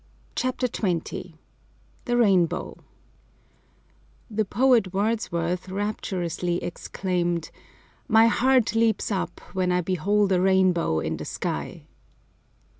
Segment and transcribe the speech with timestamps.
[0.35, 1.33] CHAPTER XX
[2.05, 2.75] THE RAINBOW
[4.31, 7.51] The poet Wordsworth rapturously exclaimed
[8.07, 11.85] "My heart leaps up when I behold A rainbow in the sky."